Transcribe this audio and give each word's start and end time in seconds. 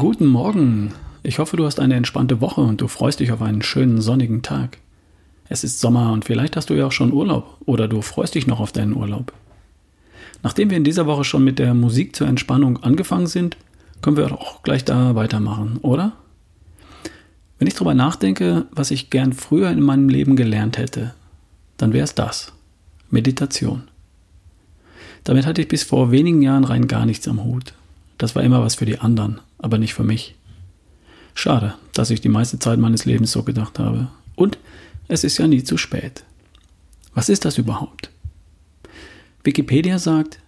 Morgen. 0.00 0.92
Ich 1.24 1.40
hoffe, 1.40 1.56
du 1.56 1.66
hast 1.66 1.80
eine 1.80 1.96
entspannte 1.96 2.40
Woche 2.40 2.60
und 2.60 2.80
du 2.80 2.86
freust 2.86 3.18
dich 3.18 3.32
auf 3.32 3.42
einen 3.42 3.62
schönen 3.62 4.00
sonnigen 4.00 4.42
Tag. 4.42 4.78
Es 5.48 5.64
ist 5.64 5.80
Sommer 5.80 6.12
und 6.12 6.24
vielleicht 6.24 6.56
hast 6.56 6.70
du 6.70 6.74
ja 6.74 6.86
auch 6.86 6.92
schon 6.92 7.12
Urlaub 7.12 7.56
oder 7.66 7.88
du 7.88 8.00
freust 8.00 8.36
dich 8.36 8.46
noch 8.46 8.60
auf 8.60 8.70
deinen 8.70 8.94
Urlaub. 8.94 9.32
Nachdem 10.44 10.70
wir 10.70 10.76
in 10.76 10.84
dieser 10.84 11.06
Woche 11.06 11.24
schon 11.24 11.42
mit 11.42 11.58
der 11.58 11.74
Musik 11.74 12.14
zur 12.14 12.28
Entspannung 12.28 12.80
angefangen 12.80 13.26
sind, 13.26 13.56
können 14.00 14.16
wir 14.16 14.30
auch 14.30 14.62
gleich 14.62 14.84
da 14.84 15.16
weitermachen, 15.16 15.78
oder? 15.82 16.12
Wenn 17.58 17.66
ich 17.66 17.74
darüber 17.74 17.94
nachdenke, 17.94 18.66
was 18.70 18.92
ich 18.92 19.10
gern 19.10 19.32
früher 19.32 19.68
in 19.68 19.80
meinem 19.80 20.08
Leben 20.08 20.36
gelernt 20.36 20.78
hätte, 20.78 21.12
dann 21.76 21.92
wäre 21.92 22.04
es 22.04 22.14
das. 22.14 22.52
Meditation. 23.10 23.88
Damit 25.24 25.44
hatte 25.44 25.62
ich 25.62 25.68
bis 25.68 25.82
vor 25.82 26.12
wenigen 26.12 26.40
Jahren 26.40 26.62
rein 26.62 26.86
gar 26.86 27.04
nichts 27.04 27.26
am 27.26 27.42
Hut. 27.42 27.74
Das 28.16 28.36
war 28.36 28.44
immer 28.44 28.62
was 28.62 28.76
für 28.76 28.86
die 28.86 29.00
anderen, 29.00 29.40
aber 29.58 29.78
nicht 29.78 29.94
für 29.94 30.04
mich. 30.04 30.34
Schade, 31.34 31.74
dass 31.92 32.10
ich 32.10 32.20
die 32.20 32.28
meiste 32.28 32.58
Zeit 32.58 32.78
meines 32.78 33.04
Lebens 33.04 33.32
so 33.32 33.42
gedacht 33.42 33.78
habe. 33.78 34.08
Und 34.34 34.58
es 35.08 35.24
ist 35.24 35.38
ja 35.38 35.46
nie 35.46 35.62
zu 35.62 35.76
spät. 35.76 36.24
Was 37.14 37.28
ist 37.28 37.44
das 37.44 37.58
überhaupt? 37.58 38.10
Wikipedia 39.44 39.98
sagt, 39.98 40.40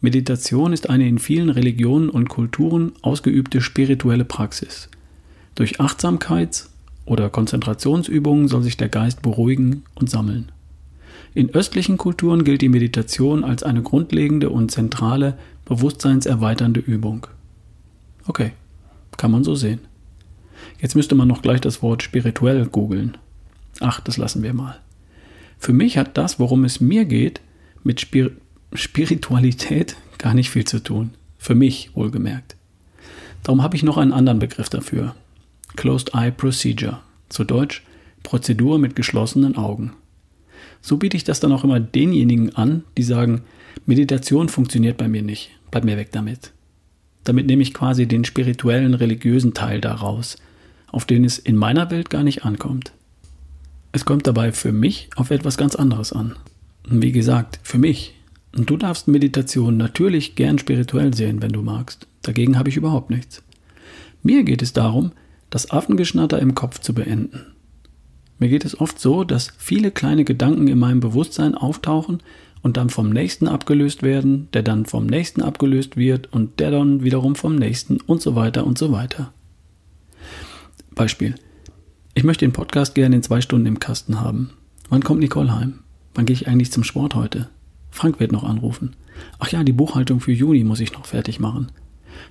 Meditation 0.00 0.72
ist 0.72 0.88
eine 0.88 1.08
in 1.08 1.18
vielen 1.18 1.50
Religionen 1.50 2.10
und 2.10 2.28
Kulturen 2.28 2.92
ausgeübte 3.02 3.60
spirituelle 3.60 4.24
Praxis. 4.24 4.88
Durch 5.54 5.80
Achtsamkeits- 5.80 6.68
oder 7.06 7.30
Konzentrationsübungen 7.30 8.48
soll 8.48 8.62
sich 8.62 8.76
der 8.76 8.88
Geist 8.88 9.22
beruhigen 9.22 9.84
und 9.94 10.10
sammeln. 10.10 10.52
In 11.34 11.50
östlichen 11.50 11.96
Kulturen 11.98 12.44
gilt 12.44 12.62
die 12.62 12.68
Meditation 12.68 13.44
als 13.44 13.62
eine 13.62 13.82
grundlegende 13.82 14.50
und 14.50 14.70
zentrale 14.70 15.36
bewusstseinserweiternde 15.64 16.80
Übung. 16.80 17.26
Okay, 18.26 18.52
kann 19.16 19.30
man 19.30 19.44
so 19.44 19.54
sehen. 19.54 19.80
Jetzt 20.80 20.94
müsste 20.94 21.14
man 21.14 21.28
noch 21.28 21.42
gleich 21.42 21.60
das 21.60 21.82
Wort 21.82 22.02
spirituell 22.02 22.66
googeln. 22.66 23.16
Ach, 23.80 24.00
das 24.00 24.16
lassen 24.16 24.42
wir 24.42 24.52
mal. 24.52 24.78
Für 25.58 25.72
mich 25.72 25.98
hat 25.98 26.16
das, 26.16 26.38
worum 26.38 26.64
es 26.64 26.80
mir 26.80 27.04
geht, 27.04 27.40
mit 27.82 28.00
Spir 28.00 28.32
Spiritualität 28.72 29.96
gar 30.18 30.34
nicht 30.34 30.50
viel 30.50 30.64
zu 30.64 30.82
tun. 30.82 31.10
Für 31.38 31.54
mich 31.54 31.94
wohlgemerkt. 31.94 32.56
Darum 33.42 33.62
habe 33.62 33.76
ich 33.76 33.84
noch 33.84 33.96
einen 33.96 34.12
anderen 34.12 34.40
Begriff 34.40 34.68
dafür. 34.68 35.14
Closed 35.76 36.14
Eye 36.14 36.32
Procedure. 36.32 37.00
Zu 37.28 37.44
Deutsch 37.44 37.84
Prozedur 38.22 38.78
mit 38.78 38.96
geschlossenen 38.96 39.56
Augen. 39.56 39.92
So 40.82 40.96
biete 40.96 41.16
ich 41.16 41.24
das 41.24 41.38
dann 41.38 41.52
auch 41.52 41.62
immer 41.62 41.78
denjenigen 41.78 42.56
an, 42.56 42.84
die 42.96 43.02
sagen, 43.02 43.42
Meditation 43.86 44.48
funktioniert 44.48 44.96
bei 44.96 45.06
mir 45.06 45.22
nicht, 45.22 45.50
bleib 45.70 45.84
mir 45.84 45.96
weg 45.96 46.08
damit. 46.10 46.52
Damit 47.26 47.48
nehme 47.48 47.62
ich 47.62 47.74
quasi 47.74 48.06
den 48.06 48.24
spirituellen, 48.24 48.94
religiösen 48.94 49.52
Teil 49.52 49.80
daraus, 49.80 50.36
auf 50.92 51.04
den 51.04 51.24
es 51.24 51.38
in 51.38 51.56
meiner 51.56 51.90
Welt 51.90 52.08
gar 52.08 52.22
nicht 52.22 52.44
ankommt. 52.44 52.92
Es 53.90 54.04
kommt 54.04 54.28
dabei 54.28 54.52
für 54.52 54.70
mich 54.70 55.10
auf 55.16 55.32
etwas 55.32 55.56
ganz 55.56 55.74
anderes 55.74 56.12
an. 56.12 56.36
Wie 56.88 57.10
gesagt, 57.10 57.58
für 57.64 57.78
mich. 57.78 58.14
Und 58.56 58.70
du 58.70 58.76
darfst 58.76 59.08
Meditation 59.08 59.76
natürlich 59.76 60.36
gern 60.36 60.58
spirituell 60.60 61.14
sehen, 61.14 61.42
wenn 61.42 61.50
du 61.50 61.62
magst. 61.62 62.06
Dagegen 62.22 62.56
habe 62.56 62.68
ich 62.68 62.76
überhaupt 62.76 63.10
nichts. 63.10 63.42
Mir 64.22 64.44
geht 64.44 64.62
es 64.62 64.72
darum, 64.72 65.10
das 65.50 65.72
Affengeschnatter 65.72 66.38
im 66.38 66.54
Kopf 66.54 66.78
zu 66.78 66.94
beenden. 66.94 67.40
Mir 68.38 68.48
geht 68.48 68.64
es 68.64 68.80
oft 68.80 69.00
so, 69.00 69.24
dass 69.24 69.52
viele 69.56 69.90
kleine 69.90 70.24
Gedanken 70.24 70.68
in 70.68 70.78
meinem 70.78 71.00
Bewusstsein 71.00 71.54
auftauchen 71.54 72.22
und 72.62 72.76
dann 72.76 72.90
vom 72.90 73.10
nächsten 73.10 73.48
abgelöst 73.48 74.02
werden, 74.02 74.48
der 74.52 74.62
dann 74.62 74.86
vom 74.86 75.06
nächsten 75.06 75.42
abgelöst 75.42 75.96
wird 75.96 76.32
und 76.32 76.60
der 76.60 76.70
dann 76.70 77.02
wiederum 77.02 77.34
vom 77.34 77.56
nächsten 77.56 78.00
und 78.00 78.20
so 78.20 78.34
weiter 78.34 78.66
und 78.66 78.76
so 78.76 78.92
weiter. 78.92 79.32
Beispiel. 80.94 81.34
Ich 82.14 82.24
möchte 82.24 82.44
den 82.44 82.52
Podcast 82.52 82.94
gerne 82.94 83.16
in 83.16 83.22
zwei 83.22 83.40
Stunden 83.40 83.66
im 83.66 83.78
Kasten 83.78 84.20
haben. 84.20 84.50
Wann 84.88 85.04
kommt 85.04 85.20
Nicole 85.20 85.54
heim? 85.54 85.80
Wann 86.14 86.26
gehe 86.26 86.34
ich 86.34 86.48
eigentlich 86.48 86.72
zum 86.72 86.84
Sport 86.84 87.14
heute? 87.14 87.48
Frank 87.90 88.20
wird 88.20 88.32
noch 88.32 88.44
anrufen. 88.44 88.96
Ach 89.38 89.48
ja, 89.48 89.64
die 89.64 89.72
Buchhaltung 89.72 90.20
für 90.20 90.32
Juni 90.32 90.64
muss 90.64 90.80
ich 90.80 90.92
noch 90.92 91.06
fertig 91.06 91.40
machen. 91.40 91.68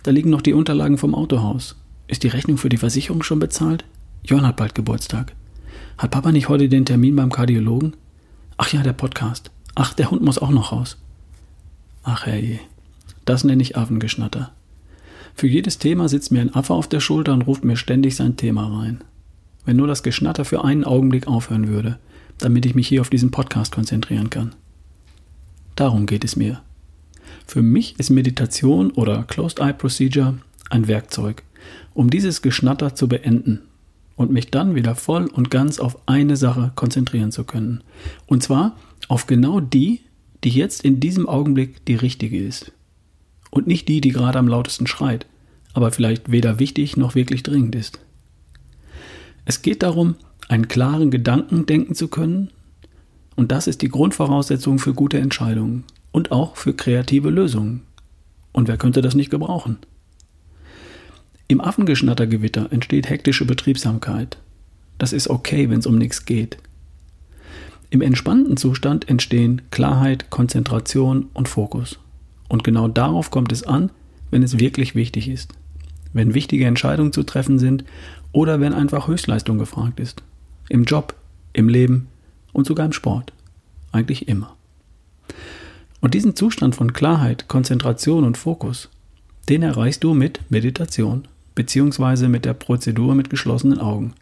Da 0.04 0.12
liegen 0.12 0.30
noch 0.30 0.42
die 0.42 0.54
Unterlagen 0.54 0.98
vom 0.98 1.16
Autohaus. 1.16 1.76
Ist 2.08 2.24
die 2.24 2.28
Rechnung 2.28 2.58
für 2.58 2.70
die 2.70 2.78
Versicherung 2.78 3.24
schon 3.24 3.40
bezahlt? 3.40 3.86
Jörn 4.24 4.46
hat 4.46 4.58
bald 4.58 4.76
Geburtstag. 4.76 5.34
Hat 5.98 6.12
Papa 6.12 6.34
nicht 6.34 6.50
heute 6.50 6.68
den 6.68 6.86
Termin 6.86 7.16
beim 7.16 7.32
Kardiologen? 7.32 7.96
Ach 8.58 8.72
ja, 8.74 8.84
der 8.84 8.92
Podcast. 8.92 9.50
Ach, 9.76 9.94
der 9.94 10.12
Hund 10.12 10.22
muss 10.22 10.38
auch 10.38 10.50
noch 10.50 10.74
raus. 10.74 10.98
Ach 12.04 12.26
herrje, 12.26 12.60
das 13.24 13.46
nenne 13.46 13.62
ich 13.62 13.78
Affengeschnatter. 13.78 14.52
Für 15.36 15.48
jedes 15.48 15.78
Thema 15.78 16.10
sitzt 16.10 16.34
mir 16.34 16.42
ein 16.42 16.54
Affe 16.54 16.74
auf 16.74 16.90
der 16.90 17.00
Schulter 17.00 17.34
und 17.34 17.44
ruft 17.44 17.64
mir 17.64 17.78
ständig 17.78 18.18
sein 18.18 18.36
Thema 18.36 18.78
rein. 18.78 19.04
Wenn 19.64 19.78
nur 19.78 19.88
das 19.88 20.04
Geschnatter 20.04 20.44
für 20.44 20.66
einen 20.66 20.84
Augenblick 20.84 21.28
aufhören 21.28 21.70
würde, 21.70 21.98
damit 22.40 22.66
ich 22.66 22.76
mich 22.76 22.90
hier 22.90 23.00
auf 23.00 23.10
diesen 23.10 23.32
Podcast 23.32 23.74
konzentrieren 23.74 24.30
kann. 24.30 24.54
Darum 25.76 26.06
geht 26.08 26.26
es 26.26 26.36
mir. 26.36 26.62
Für 27.48 27.62
mich 27.62 27.98
ist 28.00 28.10
Meditation 28.10 28.92
oder 28.92 29.24
Closed 29.24 29.60
Eye 29.60 29.74
Procedure 29.74 30.36
ein 30.70 30.88
Werkzeug, 30.90 31.44
um 31.94 32.10
dieses 32.10 32.42
Geschnatter 32.42 32.96
zu 32.96 33.08
beenden 33.08 33.62
und 34.16 34.32
mich 34.32 34.52
dann 34.52 34.76
wieder 34.76 34.96
voll 34.96 35.26
und 35.26 35.52
ganz 35.52 35.80
auf 35.80 35.98
eine 36.08 36.38
Sache 36.38 36.72
konzentrieren 36.76 37.32
zu 37.32 37.44
können. 37.44 37.84
Und 38.28 38.44
zwar 38.44 38.78
auf 39.08 39.28
genau 39.28 39.60
die, 39.60 40.02
die 40.44 40.50
jetzt 40.50 40.84
in 40.84 41.00
diesem 41.00 41.28
Augenblick 41.28 41.86
die 41.86 41.96
richtige 41.96 42.42
ist. 42.42 42.72
Und 43.52 43.68
nicht 43.68 43.88
die, 43.88 44.02
die 44.02 44.12
gerade 44.12 44.40
am 44.40 44.48
lautesten 44.48 44.88
schreit, 44.88 45.26
aber 45.74 45.92
vielleicht 45.92 46.32
weder 46.32 46.60
wichtig 46.60 46.98
noch 46.98 47.16
wirklich 47.16 47.44
dringend 47.44 47.76
ist. 47.76 48.00
Es 49.46 49.62
geht 49.62 49.84
darum, 49.84 50.16
einen 50.48 50.68
klaren 50.68 51.12
Gedanken 51.12 51.66
denken 51.66 51.96
zu 51.96 52.08
können, 52.08 52.50
und 53.36 53.52
das 53.52 53.68
ist 53.68 53.82
die 53.82 53.90
Grundvoraussetzung 53.90 54.80
für 54.80 54.94
gute 54.94 55.20
Entscheidungen 55.20 55.84
und 56.14 56.32
auch 56.32 56.56
für 56.56 56.74
kreative 56.74 57.30
Lösungen. 57.30 57.82
Und 58.54 58.70
wer 58.70 58.78
könnte 58.78 59.02
das 59.02 59.16
nicht 59.16 59.30
gebrauchen? 59.30 59.78
Im 61.48 61.62
Affengeschnattergewitter 61.62 62.72
entsteht 62.72 63.08
hektische 63.08 63.46
Betriebsamkeit. 63.46 64.38
Das 64.98 65.14
ist 65.14 65.30
okay, 65.30 65.70
wenn 65.70 65.80
es 65.80 65.86
um 65.86 65.98
nichts 65.98 66.26
geht. 66.26 66.58
Im 67.92 68.02
entspannten 68.02 68.58
Zustand 68.58 69.08
entstehen 69.08 69.62
Klarheit, 69.70 70.32
Konzentration 70.32 71.28
und 71.34 71.48
Fokus. 71.48 72.00
Und 72.48 72.64
genau 72.64 72.88
darauf 72.88 73.30
kommt 73.30 73.52
es 73.52 73.62
an, 73.62 73.92
wenn 74.32 74.42
es 74.42 74.60
wirklich 74.60 74.96
wichtig 74.96 75.30
ist. 75.30 75.54
Wenn 76.14 76.34
wichtige 76.34 76.66
Entscheidungen 76.66 77.14
zu 77.14 77.22
treffen 77.22 77.60
sind 77.60 77.84
oder 78.32 78.60
wenn 78.60 78.74
einfach 78.74 79.08
Höchstleistung 79.08 79.60
gefragt 79.60 80.00
ist. 80.00 80.24
Im 80.68 80.86
Job, 80.86 81.14
im 81.54 81.70
Leben 81.70 82.08
und 82.54 82.66
sogar 82.66 82.88
im 82.88 82.94
Sport. 82.94 83.34
Eigentlich 83.92 84.28
immer. 84.28 84.56
Und 86.02 86.16
diesen 86.16 86.36
Zustand 86.36 86.76
von 86.76 86.92
Klarheit, 86.94 87.48
Konzentration 87.48 88.24
und 88.24 88.38
Fokus, 88.38 88.90
den 89.48 89.62
erreichst 89.62 90.04
du 90.04 90.16
mit 90.16 90.40
Meditation 90.50 91.28
beziehungsweise 91.56 92.30
mit 92.30 92.46
der 92.46 92.54
Prozedur 92.54 93.16
mit 93.16 93.30
geschlossenen 93.30 93.80
Augen 93.80 94.14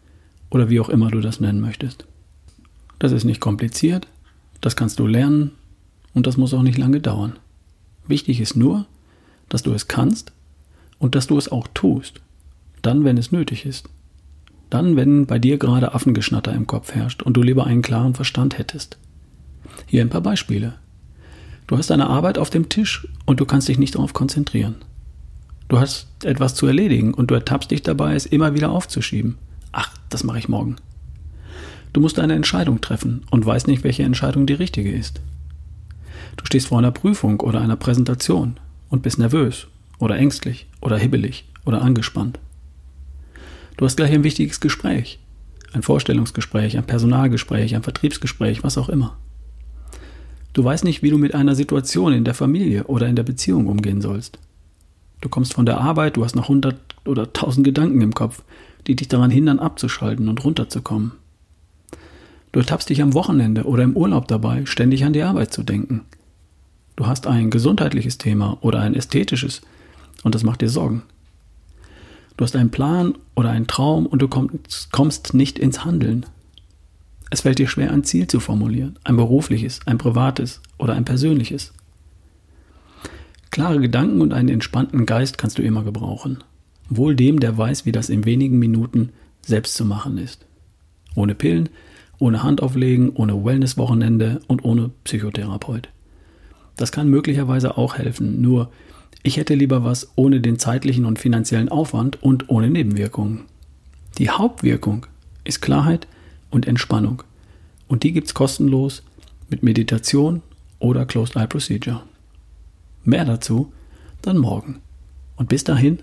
oder 0.50 0.70
wie 0.70 0.80
auch 0.80 0.88
immer 0.88 1.10
du 1.10 1.20
das 1.20 1.40
nennen 1.40 1.60
möchtest. 1.60 2.06
Das 2.98 3.12
ist 3.12 3.24
nicht 3.24 3.40
kompliziert, 3.40 4.06
das 4.60 4.76
kannst 4.76 4.98
du 5.00 5.06
lernen 5.06 5.50
und 6.14 6.26
das 6.26 6.36
muss 6.36 6.54
auch 6.54 6.62
nicht 6.62 6.78
lange 6.78 7.00
dauern. 7.00 7.34
Wichtig 8.06 8.40
ist 8.40 8.56
nur, 8.56 8.86
dass 9.48 9.62
du 9.62 9.72
es 9.72 9.88
kannst 9.88 10.32
und 10.98 11.14
dass 11.14 11.26
du 11.26 11.36
es 11.36 11.50
auch 11.50 11.66
tust, 11.74 12.20
dann, 12.82 13.04
wenn 13.04 13.18
es 13.18 13.32
nötig 13.32 13.66
ist. 13.66 13.88
Dann, 14.70 14.96
wenn 14.96 15.26
bei 15.26 15.38
dir 15.38 15.58
gerade 15.58 15.94
Affengeschnatter 15.94 16.52
im 16.52 16.66
Kopf 16.66 16.94
herrscht 16.94 17.22
und 17.22 17.36
du 17.36 17.42
lieber 17.42 17.66
einen 17.66 17.82
klaren 17.82 18.14
Verstand 18.14 18.58
hättest. 18.58 18.98
Hier 19.86 20.02
ein 20.02 20.08
paar 20.10 20.20
Beispiele. 20.20 20.74
Du 21.66 21.78
hast 21.78 21.90
eine 21.90 22.08
Arbeit 22.08 22.38
auf 22.38 22.50
dem 22.50 22.68
Tisch 22.68 23.08
und 23.24 23.40
du 23.40 23.46
kannst 23.46 23.68
dich 23.68 23.78
nicht 23.78 23.94
darauf 23.94 24.12
konzentrieren. 24.12 24.76
Du 25.74 25.80
hast 25.80 26.06
etwas 26.22 26.54
zu 26.54 26.68
erledigen 26.68 27.14
und 27.14 27.32
du 27.32 27.34
ertappst 27.34 27.72
dich 27.72 27.82
dabei, 27.82 28.14
es 28.14 28.26
immer 28.26 28.54
wieder 28.54 28.70
aufzuschieben. 28.70 29.38
Ach, 29.72 29.92
das 30.08 30.22
mache 30.22 30.38
ich 30.38 30.48
morgen. 30.48 30.76
Du 31.92 32.00
musst 32.00 32.20
eine 32.20 32.34
Entscheidung 32.34 32.80
treffen 32.80 33.22
und 33.32 33.44
weißt 33.44 33.66
nicht, 33.66 33.82
welche 33.82 34.04
Entscheidung 34.04 34.46
die 34.46 34.52
richtige 34.52 34.92
ist. 34.92 35.20
Du 36.36 36.46
stehst 36.46 36.68
vor 36.68 36.78
einer 36.78 36.92
Prüfung 36.92 37.40
oder 37.40 37.60
einer 37.60 37.74
Präsentation 37.74 38.60
und 38.88 39.02
bist 39.02 39.18
nervös 39.18 39.66
oder 39.98 40.16
ängstlich 40.16 40.68
oder 40.80 40.96
hibbelig 40.96 41.44
oder 41.64 41.82
angespannt. 41.82 42.38
Du 43.76 43.84
hast 43.84 43.96
gleich 43.96 44.12
ein 44.12 44.22
wichtiges 44.22 44.60
Gespräch. 44.60 45.18
Ein 45.72 45.82
Vorstellungsgespräch, 45.82 46.78
ein 46.78 46.86
Personalgespräch, 46.86 47.74
ein 47.74 47.82
Vertriebsgespräch, 47.82 48.62
was 48.62 48.78
auch 48.78 48.88
immer. 48.88 49.16
Du 50.52 50.62
weißt 50.62 50.84
nicht, 50.84 51.02
wie 51.02 51.10
du 51.10 51.18
mit 51.18 51.34
einer 51.34 51.56
Situation 51.56 52.12
in 52.12 52.22
der 52.22 52.34
Familie 52.34 52.84
oder 52.84 53.08
in 53.08 53.16
der 53.16 53.24
Beziehung 53.24 53.66
umgehen 53.66 54.00
sollst. 54.00 54.38
Du 55.24 55.30
kommst 55.30 55.54
von 55.54 55.64
der 55.64 55.80
Arbeit, 55.80 56.18
du 56.18 56.24
hast 56.24 56.36
noch 56.36 56.48
hundert 56.48 56.76
oder 57.06 57.32
tausend 57.32 57.64
Gedanken 57.64 58.02
im 58.02 58.12
Kopf, 58.12 58.42
die 58.86 58.94
dich 58.94 59.08
daran 59.08 59.30
hindern, 59.30 59.58
abzuschalten 59.58 60.28
und 60.28 60.44
runterzukommen. 60.44 61.12
Du 62.52 62.60
ertappst 62.60 62.90
dich 62.90 63.00
am 63.00 63.14
Wochenende 63.14 63.64
oder 63.64 63.84
im 63.84 63.96
Urlaub 63.96 64.28
dabei, 64.28 64.66
ständig 64.66 65.02
an 65.02 65.14
die 65.14 65.22
Arbeit 65.22 65.50
zu 65.50 65.62
denken. 65.62 66.02
Du 66.96 67.06
hast 67.06 67.26
ein 67.26 67.48
gesundheitliches 67.48 68.18
Thema 68.18 68.58
oder 68.60 68.80
ein 68.80 68.94
ästhetisches 68.94 69.62
und 70.24 70.34
das 70.34 70.42
macht 70.42 70.60
dir 70.60 70.68
Sorgen. 70.68 71.04
Du 72.36 72.44
hast 72.44 72.54
einen 72.54 72.70
Plan 72.70 73.14
oder 73.34 73.48
einen 73.48 73.66
Traum 73.66 74.04
und 74.04 74.20
du 74.20 74.28
kommst 74.28 75.32
nicht 75.32 75.58
ins 75.58 75.86
Handeln. 75.86 76.26
Es 77.30 77.40
fällt 77.40 77.58
dir 77.58 77.68
schwer, 77.68 77.92
ein 77.92 78.04
Ziel 78.04 78.26
zu 78.26 78.40
formulieren, 78.40 78.98
ein 79.04 79.16
berufliches, 79.16 79.80
ein 79.86 79.96
privates 79.96 80.60
oder 80.76 80.92
ein 80.92 81.06
persönliches. 81.06 81.72
Klare 83.54 83.78
Gedanken 83.78 84.20
und 84.20 84.32
einen 84.32 84.48
entspannten 84.48 85.06
Geist 85.06 85.38
kannst 85.38 85.58
du 85.58 85.62
immer 85.62 85.84
gebrauchen. 85.84 86.42
Wohl 86.88 87.14
dem, 87.14 87.38
der 87.38 87.56
weiß, 87.56 87.86
wie 87.86 87.92
das 87.92 88.08
in 88.08 88.24
wenigen 88.24 88.58
Minuten 88.58 89.10
selbst 89.42 89.76
zu 89.76 89.84
machen 89.84 90.18
ist. 90.18 90.44
Ohne 91.14 91.36
Pillen, 91.36 91.68
ohne 92.18 92.42
Handauflegen, 92.42 93.10
ohne 93.10 93.44
Wellnesswochenende 93.44 94.40
und 94.48 94.64
ohne 94.64 94.90
Psychotherapeut. 95.04 95.88
Das 96.74 96.90
kann 96.90 97.08
möglicherweise 97.08 97.78
auch 97.78 97.94
helfen, 97.96 98.42
nur 98.42 98.72
ich 99.22 99.36
hätte 99.36 99.54
lieber 99.54 99.84
was 99.84 100.08
ohne 100.16 100.40
den 100.40 100.58
zeitlichen 100.58 101.04
und 101.04 101.20
finanziellen 101.20 101.68
Aufwand 101.68 102.20
und 102.24 102.48
ohne 102.48 102.70
Nebenwirkungen. 102.70 103.42
Die 104.18 104.30
Hauptwirkung 104.30 105.06
ist 105.44 105.62
Klarheit 105.62 106.08
und 106.50 106.66
Entspannung. 106.66 107.22
Und 107.86 108.02
die 108.02 108.10
gibt's 108.10 108.34
kostenlos 108.34 109.04
mit 109.48 109.62
Meditation 109.62 110.42
oder 110.80 111.06
Closed 111.06 111.36
Eye 111.36 111.46
Procedure. 111.46 112.02
Mehr 113.04 113.24
dazu 113.24 113.72
dann 114.22 114.38
morgen. 114.38 114.80
Und 115.36 115.48
bis 115.48 115.64
dahin, 115.64 115.98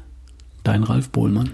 dein 0.63 0.83
Ralf 0.83 1.09
Bohlmann. 1.09 1.51